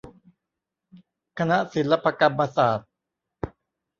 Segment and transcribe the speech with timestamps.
[1.39, 2.89] คณะศิลปกรรมศาสตร์